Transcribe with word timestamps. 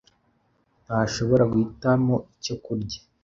ntashobora 0.85 1.43
guhitamo 1.51 2.15
icyo 2.35 2.55
kurya. 2.63 2.99